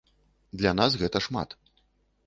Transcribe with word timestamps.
Для 0.61 0.71
нас 0.79 0.91
гэта 1.03 1.17
шмат. 1.27 1.49